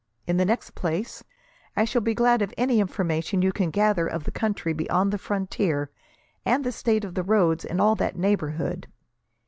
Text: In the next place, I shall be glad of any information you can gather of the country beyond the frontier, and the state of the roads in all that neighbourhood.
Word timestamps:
In 0.25 0.37
the 0.37 0.45
next 0.45 0.73
place, 0.73 1.23
I 1.77 1.85
shall 1.85 2.01
be 2.01 2.15
glad 2.15 2.41
of 2.41 2.51
any 2.57 2.79
information 2.79 3.43
you 3.43 3.51
can 3.51 3.69
gather 3.69 4.07
of 4.07 4.23
the 4.23 4.31
country 4.31 4.73
beyond 4.73 5.13
the 5.13 5.19
frontier, 5.19 5.91
and 6.43 6.63
the 6.63 6.71
state 6.71 7.05
of 7.05 7.13
the 7.13 7.21
roads 7.21 7.63
in 7.63 7.79
all 7.79 7.93
that 7.97 8.17
neighbourhood. 8.17 8.87